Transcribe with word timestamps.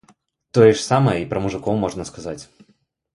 Тое 0.57 0.69
ж 0.69 0.79
самае 0.83 1.13
і 1.23 1.27
пра 1.33 1.43
мужыкоў 1.43 1.77
можна 1.83 2.07
сказаць. 2.11 2.39